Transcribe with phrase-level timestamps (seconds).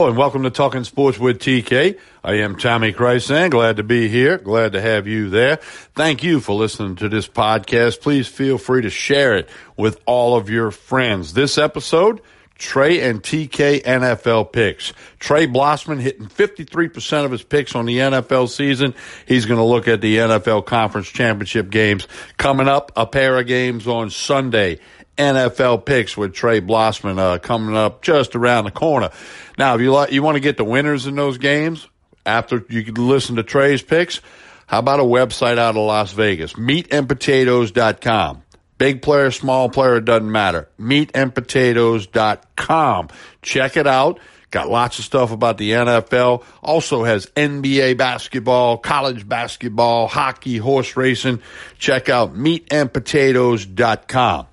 [0.00, 2.00] and welcome to Talking Sports with TK.
[2.24, 3.50] I am Tommy Krysan.
[3.50, 4.38] Glad to be here.
[4.38, 5.58] Glad to have you there.
[5.94, 8.00] Thank you for listening to this podcast.
[8.00, 11.34] Please feel free to share it with all of your friends.
[11.34, 12.22] This episode,
[12.58, 14.92] Trey and TK NFL picks.
[15.20, 18.94] Trey Blossman hitting 53% of his picks on the NFL season.
[19.28, 23.46] He's going to look at the NFL Conference Championship games coming up, a pair of
[23.46, 24.80] games on Sunday.
[25.16, 29.10] NFL picks with Trey Blossman uh, coming up just around the corner.
[29.58, 31.86] Now, if you like, you want to get the winners in those games
[32.26, 34.20] after you can listen to Trey's picks.
[34.66, 36.54] How about a website out of Las Vegas?
[36.54, 38.42] Meatandpotatoes.com.
[38.76, 40.68] Big player, small player, it doesn't matter.
[40.80, 43.08] Meatandpotatoes.com.
[43.42, 44.18] Check it out.
[44.50, 46.44] Got lots of stuff about the NFL.
[46.62, 51.42] Also has NBA basketball, college basketball, hockey, horse racing.
[51.78, 54.46] Check out meatandpotatoes.com.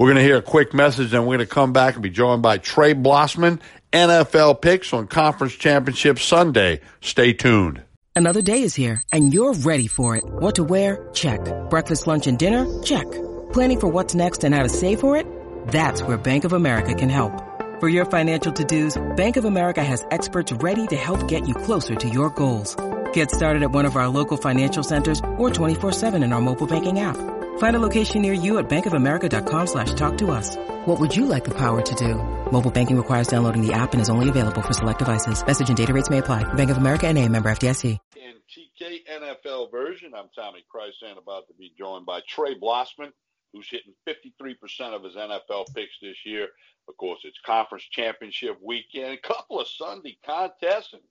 [0.00, 2.08] We're going to hear a quick message, and we're going to come back and be
[2.08, 3.60] joined by Trey Blossman,
[3.92, 6.80] NFL picks on Conference Championship Sunday.
[7.02, 7.82] Stay tuned.
[8.16, 10.24] Another day is here, and you're ready for it.
[10.24, 11.06] What to wear?
[11.12, 11.40] Check.
[11.68, 12.64] Breakfast, lunch, and dinner?
[12.82, 13.04] Check.
[13.52, 15.26] Planning for what's next and how to save for it?
[15.68, 17.34] That's where Bank of America can help.
[17.78, 21.94] For your financial to-dos, Bank of America has experts ready to help get you closer
[21.96, 22.74] to your goals.
[23.12, 27.00] Get started at one of our local financial centers or 24-7 in our mobile banking
[27.00, 27.18] app.
[27.60, 30.56] Find a location near you at bankofamerica.com slash talk to us.
[30.86, 32.14] What would you like the power to do?
[32.50, 35.46] Mobile banking requires downloading the app and is only available for select devices.
[35.46, 36.42] Message and data rates may apply.
[36.54, 37.98] Bank of America and a member FDIC.
[38.16, 43.12] In TK NFL version, I'm Tommy Krysan, about to be joined by Trey Blossman,
[43.52, 46.48] who's hitting 53% of his NFL picks this year.
[46.88, 51.02] Of course, it's conference championship weekend, a couple of Sunday contests, and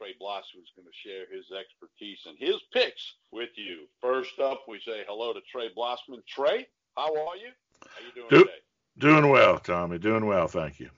[0.00, 3.86] Trey Blossman is going to share his expertise and his picks with you.
[4.00, 6.24] First up, we say hello to Trey Blossman.
[6.26, 7.50] Trey, how are you?
[7.82, 8.56] How you doing Do, today?
[8.96, 9.98] Doing well, Tommy.
[9.98, 10.88] Doing well, thank you.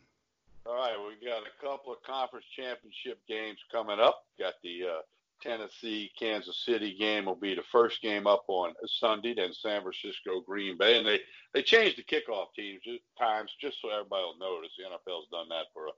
[0.65, 4.25] All right, we got a couple of conference championship games coming up.
[4.39, 5.01] Got the uh,
[5.43, 10.41] Tennessee Kansas City game will be the first game up on Sunday, then San Francisco
[10.47, 11.19] Green Bay, and they
[11.53, 12.83] they changed the kickoff teams
[13.19, 14.71] times just so everybody will notice.
[14.79, 15.91] The NFL's done that for a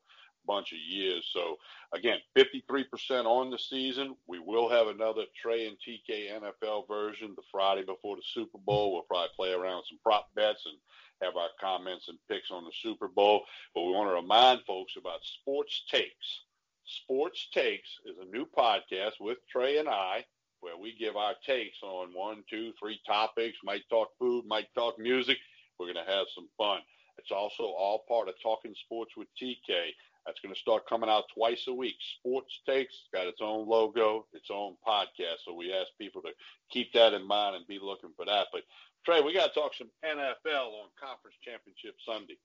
[0.46, 1.28] bunch of years.
[1.32, 1.56] So
[1.92, 4.16] again, 53% on the season.
[4.26, 8.92] We will have another Trey and TK NFL version the Friday before the Super Bowl.
[8.92, 10.76] We'll probably play around some prop bets and
[11.22, 13.44] have our comments and picks on the Super Bowl.
[13.74, 16.42] But we want to remind folks about Sports Takes.
[16.84, 20.24] Sports Takes is a new podcast with Trey and I
[20.60, 23.58] where we give our takes on one, two, three topics.
[23.62, 25.36] Might talk food, might talk music.
[25.78, 26.80] We're going to have some fun.
[27.18, 29.90] It's also all part of Talking Sports with TK.
[30.26, 31.96] That's going to start coming out twice a week.
[32.18, 35.44] Sports Takes got its own logo, its own podcast.
[35.44, 36.30] So we ask people to
[36.70, 38.46] keep that in mind and be looking for that.
[38.52, 38.62] But
[39.04, 42.38] Trey, we got to talk some NFL on Conference Championship Sunday.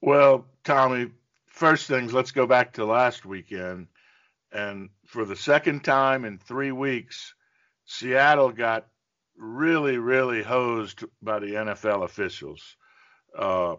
[0.00, 1.10] Well, Tommy,
[1.48, 3.88] first things, let's go back to last weekend.
[4.52, 7.34] And for the second time in three weeks,
[7.84, 8.86] Seattle got
[9.36, 12.76] really, really hosed by the NFL officials.
[13.36, 13.76] Uh,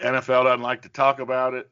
[0.00, 1.68] NFL doesn't like to talk about it.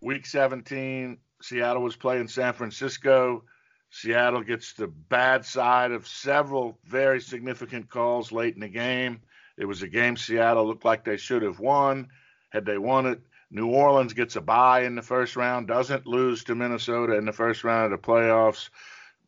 [0.00, 3.44] Week 17, Seattle was playing San Francisco.
[3.90, 9.20] Seattle gets the bad side of several very significant calls late in the game.
[9.56, 12.08] It was a game Seattle looked like they should have won.
[12.50, 13.20] Had they won it,
[13.50, 17.32] New Orleans gets a bye in the first round, doesn't lose to Minnesota in the
[17.32, 18.70] first round of the playoffs.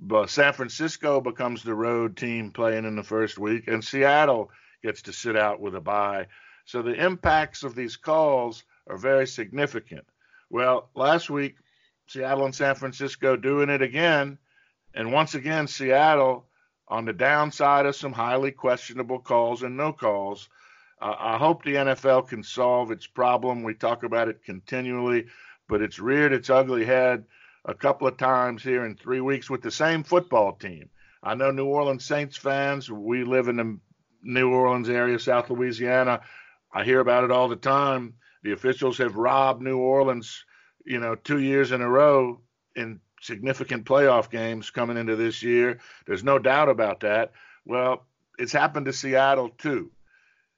[0.00, 4.50] But San Francisco becomes the road team playing in the first week, and Seattle
[4.82, 6.26] gets to sit out with a bye.
[6.64, 10.06] So the impacts of these calls are very significant.
[10.50, 11.56] Well, last week,
[12.06, 14.38] Seattle and San Francisco doing it again.
[14.94, 16.46] And once again, Seattle
[16.88, 20.48] on the downside of some highly questionable calls and no calls.
[21.00, 23.62] Uh, I hope the NFL can solve its problem.
[23.62, 25.26] We talk about it continually,
[25.68, 27.24] but it's reared its ugly head
[27.64, 30.90] a couple of times here in three weeks with the same football team.
[31.22, 33.78] I know New Orleans Saints fans, we live in the
[34.22, 36.20] New Orleans area, South Louisiana.
[36.74, 38.14] I hear about it all the time.
[38.42, 40.44] The officials have robbed New Orleans,
[40.84, 42.40] you know, two years in a row
[42.74, 45.78] in significant playoff games coming into this year.
[46.06, 47.32] There's no doubt about that.
[47.64, 48.04] Well,
[48.38, 49.92] it's happened to Seattle too.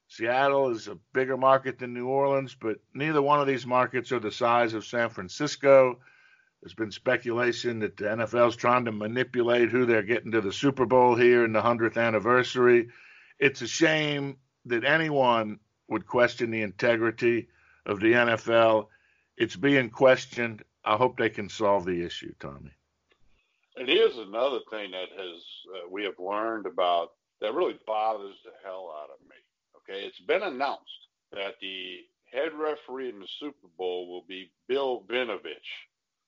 [0.08, 4.20] Seattle is a bigger market than New Orleans, but neither one of these markets are
[4.20, 5.99] the size of San Francisco.
[6.62, 10.52] There's been speculation that the NFL is trying to manipulate who they're getting to the
[10.52, 12.88] Super Bowl here in the 100th anniversary.
[13.38, 15.58] It's a shame that anyone
[15.88, 17.49] would question the integrity
[17.87, 18.88] of the NFL.
[19.37, 20.62] It's being questioned.
[20.85, 22.71] I hope they can solve the issue, Tommy.
[23.77, 25.43] And here's another thing that has
[25.75, 29.37] uh, we have learned about that really bothers the hell out of me.
[29.77, 31.99] Okay, it's been announced that the
[32.32, 35.71] head referee in the Super Bowl will be Bill Vinovich,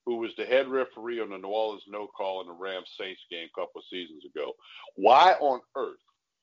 [0.04, 3.22] who was the head referee on the New Orleans no call in the Rams Saints
[3.31, 4.52] game a couple of seasons ago.
[4.96, 5.96] Why on earth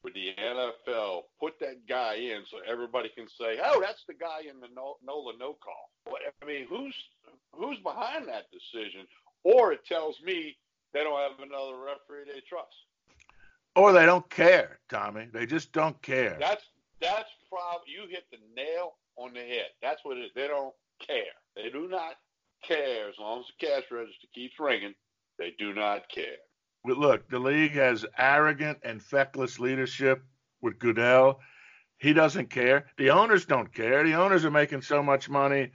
[0.06, 4.42] would the NFL put that guy in so everybody can say, "Oh, that's the guy
[4.48, 5.90] in the Nola no call"?
[6.08, 6.94] I mean, who's
[7.52, 9.08] who's behind that decision?
[9.44, 10.56] Or it tells me
[10.94, 12.86] they don't have another referee they trust.
[13.76, 15.28] Or they don't care, Tommy.
[15.34, 16.38] They just don't care.
[16.40, 16.66] That's
[17.02, 19.72] that's probably you hit the nail on the head.
[19.82, 20.32] That's what it is.
[20.36, 21.34] They don't care.
[21.56, 22.18] They do not
[22.62, 24.94] care as long as the cash register keeps ringing.
[25.40, 26.45] They do not care.
[26.88, 30.24] Look, the league has arrogant and feckless leadership
[30.62, 31.40] with Goodell.
[31.98, 32.88] He doesn't care.
[32.98, 34.04] The owners don't care.
[34.04, 35.72] The owners are making so much money.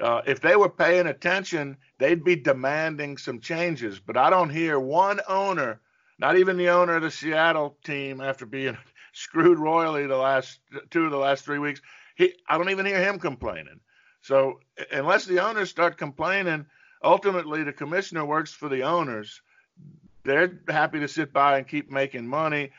[0.00, 4.00] Uh, if they were paying attention, they'd be demanding some changes.
[4.00, 5.80] But I don't hear one owner,
[6.18, 8.76] not even the owner of the Seattle team, after being
[9.12, 11.80] screwed royally the last two of the last three weeks.
[12.16, 13.80] He, I don't even hear him complaining.
[14.22, 16.66] So unless the owners start complaining,
[17.02, 19.42] ultimately the commissioner works for the owners.
[20.24, 22.70] They're happy to sit by and keep making money.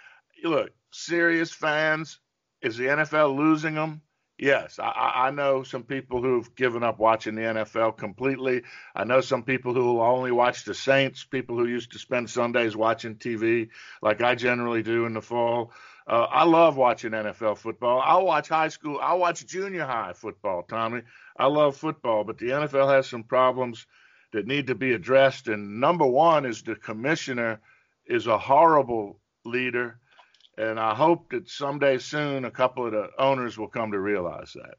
[0.44, 2.20] Look, serious fans,
[2.62, 4.02] is the NFL losing them?
[4.38, 8.64] Yes, I, I, know some people who've given up watching the NFL completely.
[8.94, 12.30] I know some people who will only watch the Saints, people who used to spend
[12.30, 13.70] Sundays watching TV,
[14.02, 15.72] like I generally do in the fall.
[16.06, 18.02] Uh, I love watching NFL football.
[18.04, 19.00] I'll watch high school.
[19.02, 21.04] I'll watch junior high football, Tommy.
[21.38, 23.88] I love football, but the NFL has some problems
[24.36, 25.48] that need to be addressed.
[25.48, 27.60] And number one is the commissioner
[28.06, 30.00] is a horrible leader
[30.58, 34.54] and I hope that someday soon a couple of the owners will come to realize
[34.56, 34.76] that.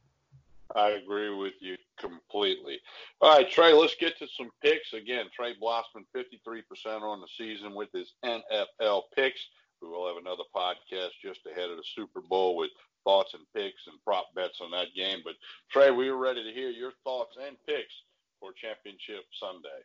[0.74, 2.78] I agree with you completely.
[3.20, 4.92] All right, Trey, let's get to some picks.
[4.92, 9.40] Again, Trey Blossman, 53% on the season with his NFL picks.
[9.80, 12.70] We will have another podcast just ahead of the Super Bowl with
[13.04, 15.20] thoughts and picks and prop bets on that game.
[15.24, 15.34] But,
[15.70, 17.94] Trey, we are ready to hear your thoughts and picks
[18.40, 19.80] for Championship Sunday.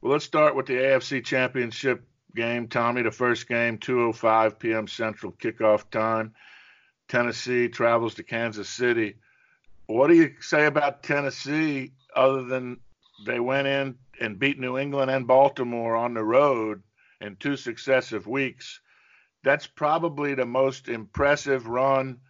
[0.00, 2.02] Well, let's start with the AFC Championship
[2.34, 3.02] game, Tommy.
[3.02, 4.88] The first game, 2:05 p.m.
[4.88, 6.34] Central kickoff time.
[7.08, 9.16] Tennessee travels to Kansas City.
[9.86, 12.78] What do you say about Tennessee other than
[13.26, 16.82] they went in and beat New England and Baltimore on the road
[17.20, 18.80] in two successive weeks?
[19.42, 22.20] That's probably the most impressive run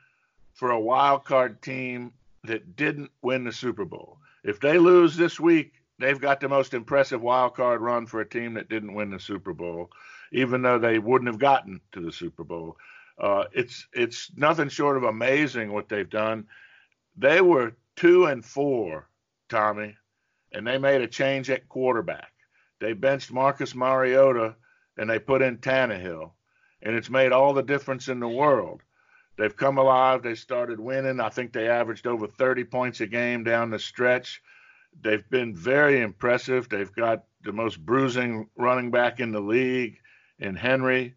[0.55, 2.13] for a wild card team
[2.45, 4.20] that didn't win the Super Bowl.
[4.43, 8.29] If they lose this week, they've got the most impressive wild card run for a
[8.29, 9.91] team that didn't win the Super Bowl,
[10.33, 12.77] even though they wouldn't have gotten to the Super Bowl.
[13.19, 16.47] Uh, it's it's nothing short of amazing what they've done.
[17.17, 19.09] They were two and four,
[19.51, 19.97] Tommy,
[20.53, 22.33] and they made a change at quarterback.
[22.79, 24.57] They benched Marcus Mariota
[24.97, 26.33] and they put in Tannehill,
[26.83, 28.83] and it's made all the difference in the world.
[29.41, 30.23] They've come alive.
[30.23, 31.19] They started winning.
[31.19, 34.43] I think they averaged over 30 points a game down the stretch.
[35.01, 36.69] They've been very impressive.
[36.69, 39.97] They've got the most bruising running back in the league
[40.39, 41.15] in Henry.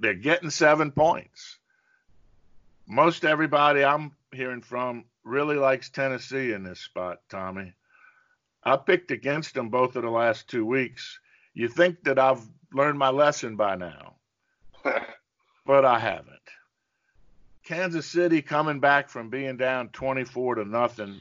[0.00, 1.58] They're getting seven points.
[2.86, 7.74] Most everybody I'm hearing from really likes Tennessee in this spot, Tommy.
[8.62, 11.20] I picked against them both of the last two weeks.
[11.52, 12.40] You think that I've
[12.72, 14.14] learned my lesson by now,
[15.66, 16.43] but I haven't.
[17.64, 21.20] Kansas City coming back from being down 24 to nothing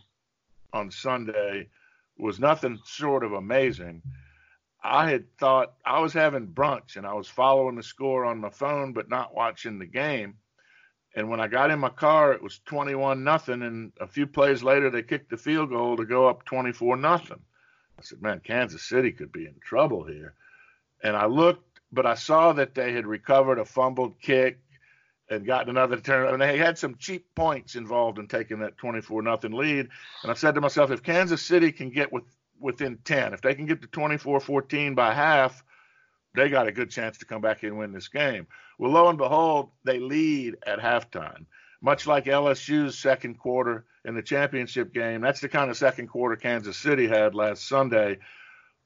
[0.74, 1.69] on Sunday
[2.18, 4.02] was nothing short of amazing.
[4.83, 8.50] I had thought I was having brunch and I was following the score on my
[8.50, 10.35] phone but not watching the game.
[11.16, 13.62] And when I got in my car, it was 21 nothing.
[13.62, 17.40] And a few plays later, they kicked the field goal to go up 24 nothing.
[17.97, 20.33] I said, man, Kansas City could be in trouble here.
[21.04, 24.59] And I looked, but I saw that they had recovered a fumbled kick
[25.30, 26.33] and gotten another turn.
[26.33, 29.89] And they had some cheap points involved in taking that 24 nothing lead.
[30.21, 32.23] And I said to myself, if Kansas City can get with,
[32.59, 35.63] within 10, if they can get to 24-14 by half,
[36.35, 38.47] they got a good chance to come back and win this game.
[38.77, 41.45] Well, lo and behold, they lead at halftime,
[41.81, 45.21] much like LSU's second quarter in the championship game.
[45.21, 48.18] That's the kind of second quarter Kansas City had last Sunday.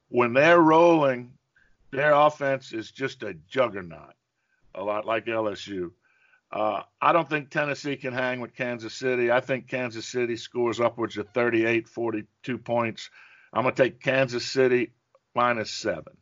[0.10, 1.32] When they're rolling,
[1.92, 4.14] their offense is just a juggernaut,
[4.76, 5.92] a lot like LSU.
[6.52, 9.32] Uh, I don't think Tennessee can hang with Kansas City.
[9.32, 13.10] I think Kansas City scores upwards of 38, 42 points.
[13.54, 14.92] I'm going to take Kansas City
[15.36, 16.16] minus seven.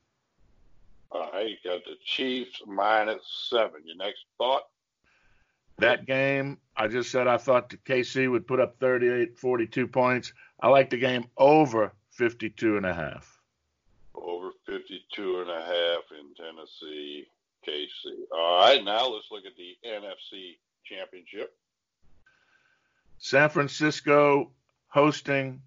[1.12, 3.82] All right, you got the Chiefs minus seven.
[3.86, 4.64] Your next thought?
[5.78, 10.34] That game, I just said I thought the KC would put up 38, 42 points.
[10.60, 13.42] I like the game over 52 and a half.
[14.14, 17.28] Over 52 and a half in Tennessee.
[17.68, 17.88] KC.
[18.32, 21.56] All right, now let's look at the NFC Championship.
[23.18, 24.52] San Francisco
[24.88, 25.62] hosting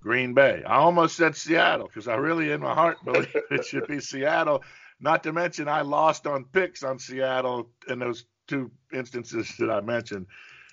[0.00, 0.62] Green Bay.
[0.66, 4.62] I almost said Seattle because I really, in my heart, believe it should be Seattle.
[5.00, 9.80] Not to mention, I lost on picks on Seattle in those two instances that I
[9.80, 10.26] mentioned.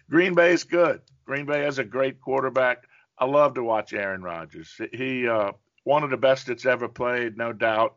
[0.09, 1.01] Green Bay is good.
[1.25, 2.83] Green Bay has a great quarterback.
[3.17, 4.79] I love to watch Aaron Rodgers.
[4.91, 5.51] He uh,
[5.83, 7.95] one of the best that's ever played, no doubt.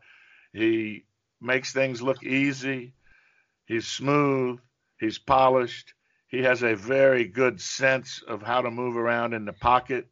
[0.53, 1.05] He
[1.41, 2.95] makes things look easy.
[3.67, 4.61] He's smooth.
[4.99, 5.95] He's polished.
[6.29, 10.09] He has a very good sense of how to move around in the pocket.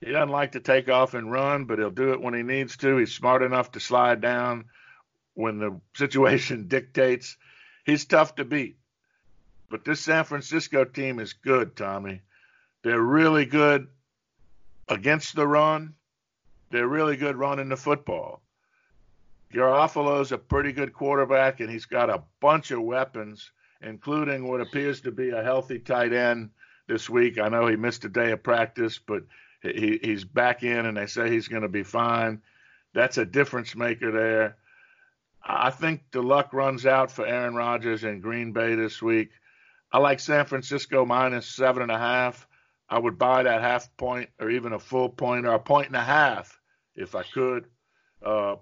[0.00, 2.76] He doesn't like to take off and run, but he'll do it when he needs
[2.78, 2.96] to.
[2.96, 4.66] He's smart enough to slide down
[5.34, 7.36] when the situation dictates.
[7.84, 8.78] He's tough to beat.
[9.68, 12.22] But this San Francisco team is good, Tommy.
[12.82, 13.88] They're really good
[14.88, 15.94] against the run.
[16.70, 18.42] They're really good running the football.
[19.56, 25.00] Garoppolo's a pretty good quarterback, and he's got a bunch of weapons, including what appears
[25.00, 26.50] to be a healthy tight end
[26.86, 27.38] this week.
[27.38, 29.22] I know he missed a day of practice, but
[29.62, 32.42] he, he's back in, and they say he's going to be fine.
[32.92, 34.56] That's a difference maker there.
[35.42, 39.30] I think the luck runs out for Aaron Rodgers in Green Bay this week.
[39.90, 42.46] I like San Francisco minus seven and a half.
[42.90, 45.96] I would buy that half point or even a full point or a point and
[45.96, 46.60] a half
[46.94, 47.66] if I could.
[48.24, 48.56] Uh,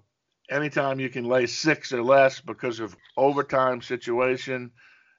[0.49, 4.71] anytime you can lay six or less because of overtime situation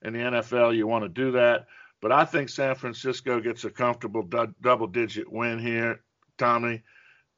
[0.03, 1.67] in the NFL, you want to do that.
[2.01, 6.01] But I think San Francisco gets a comfortable du- double digit win here,
[6.39, 6.83] Tommy.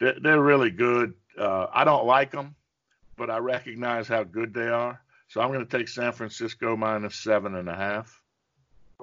[0.00, 1.14] They're, they're really good.
[1.38, 2.54] Uh, I don't like them,
[3.16, 5.00] but I recognize how good they are.
[5.28, 8.20] So I'm going to take San Francisco minus seven and a half.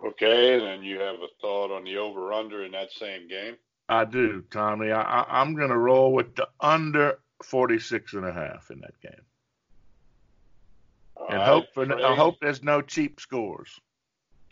[0.03, 3.55] Okay, and then you have a thought on the over under in that same game?
[3.87, 4.91] I do, Tommy.
[4.91, 9.21] I, am going to roll with the under 46 and a half in that game.
[11.15, 13.79] All and right, hope for Trey, I hope there's no cheap scores.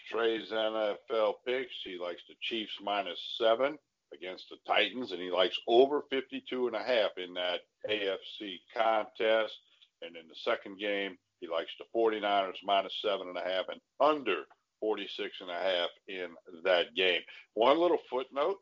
[0.09, 1.73] Trey's NFL picks.
[1.83, 3.77] He likes the Chiefs minus seven
[4.13, 9.53] against the Titans, and he likes over 52 and a half in that AFC contest.
[10.01, 13.81] And in the second game, he likes the 49ers minus seven and a half and
[13.99, 14.43] under
[14.79, 16.29] 46 and a half in
[16.63, 17.21] that game.
[17.53, 18.57] One little footnote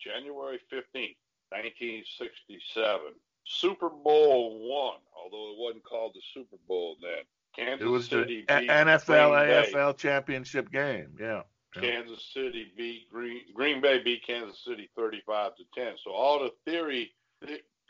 [0.00, 1.16] January 15th,
[1.50, 3.00] 1967,
[3.46, 7.24] Super Bowl one, although it wasn't called the Super Bowl then.
[7.54, 11.16] Kansas it was City the NFL AFL championship game.
[11.18, 11.42] Yeah.
[11.74, 15.94] Kansas City beat Green Green Bay beat Kansas City 35 to 10.
[16.02, 17.12] So all the theory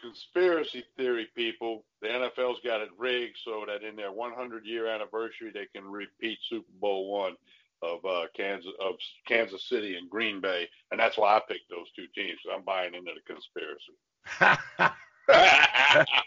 [0.01, 5.51] conspiracy theory people, the NFL's got it rigged so that in their 100 year anniversary
[5.53, 7.35] they can repeat Super Bowl 1
[7.83, 8.95] of uh, Kansas of
[9.27, 12.39] Kansas City and Green Bay, and that's why I picked those two teams.
[12.53, 13.93] I'm buying into the conspiracy.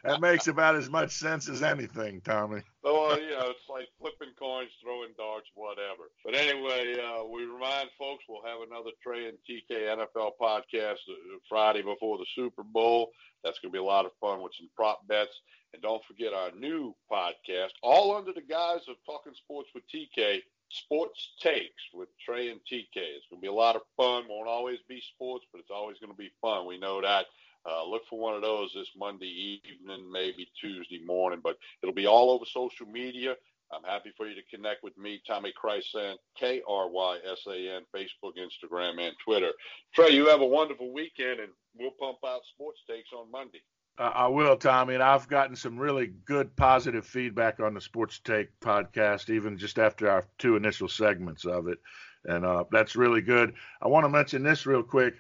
[0.04, 2.62] that makes about as much sense as anything, Tommy.
[2.84, 6.10] Oh, you know, it's like flipping coins, throwing darts, whatever.
[6.24, 11.38] But anyway, uh, we remind folks we'll have another Trey and TK NFL podcast uh,
[11.48, 13.12] Friday before the Super Bowl.
[13.44, 15.42] That's going to be a lot of fun with some prop bets.
[15.74, 20.40] And don't forget our new podcast, all under the guise of Talking Sports with TK,
[20.70, 22.96] Sports Takes with Trey and TK.
[22.96, 24.24] It's going to be a lot of fun.
[24.30, 26.66] Won't always be sports, but it's always going to be fun.
[26.66, 27.26] We know that.
[27.66, 32.08] Uh, look for one of those this Monday evening, maybe Tuesday morning, but it'll be
[32.08, 33.36] all over social media.
[33.72, 37.76] I'm happy for you to connect with me, Tommy Krysan, K R Y S A
[37.76, 39.52] N, Facebook, Instagram, and Twitter.
[39.94, 43.62] Trey, you have a wonderful weekend, and we'll pump out sports takes on Monday.
[44.00, 48.20] Uh, I will, Tommy, and I've gotten some really good positive feedback on the Sports
[48.24, 51.78] Take podcast, even just after our two initial segments of it,
[52.26, 53.54] and uh, that's really good.
[53.82, 55.16] I want to mention this real quick.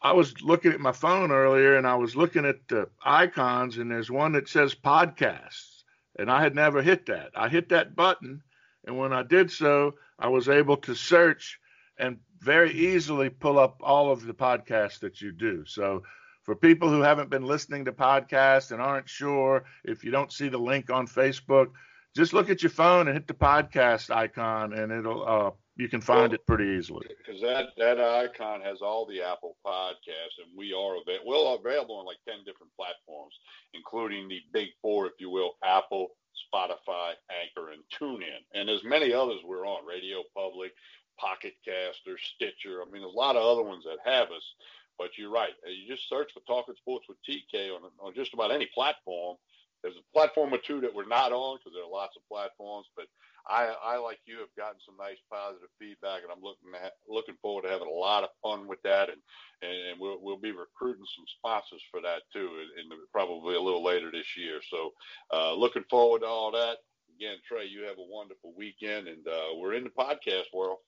[0.00, 3.90] I was looking at my phone earlier and I was looking at the icons and
[3.90, 5.82] there's one that says podcasts
[6.18, 7.30] and I had never hit that.
[7.34, 8.42] I hit that button
[8.86, 11.58] and when I did so, I was able to search
[11.98, 15.64] and very easily pull up all of the podcasts that you do.
[15.66, 16.04] So
[16.42, 20.48] for people who haven't been listening to podcasts and aren't sure if you don't see
[20.48, 21.72] the link on Facebook,
[22.14, 26.00] just look at your phone and hit the podcast icon and it'll uh, you can
[26.00, 27.06] find well, it pretty easily.
[27.24, 31.24] Because that that icon has all the Apple podcasts, and we are available.
[31.26, 33.34] Well, available on like ten different platforms,
[33.72, 36.08] including the big four, if you will: Apple,
[36.52, 38.42] Spotify, Anchor, and TuneIn.
[38.54, 40.72] And as many others we're on: Radio Public,
[41.18, 42.82] Pocket Caster, Stitcher.
[42.82, 44.54] I mean, there's a lot of other ones that have us.
[44.98, 45.54] But you're right.
[45.64, 49.36] Uh, you just search for Talking Sports with TK on, on just about any platform.
[49.82, 52.86] There's a platform or two that we're not on because there are lots of platforms,
[52.96, 53.06] but
[53.48, 57.36] I, I like you have gotten some nice positive feedback, and I'm looking at, looking
[57.40, 59.20] forward to having a lot of fun with that, and
[59.62, 64.10] and we'll we'll be recruiting some sponsors for that too, and probably a little later
[64.10, 64.60] this year.
[64.70, 64.92] So,
[65.32, 66.78] uh, looking forward to all that.
[67.16, 70.78] Again, Trey, you have a wonderful weekend, and uh, we're in the podcast world.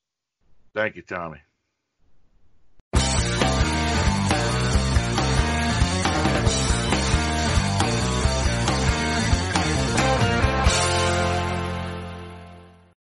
[0.75, 1.41] Thank you, Tommy.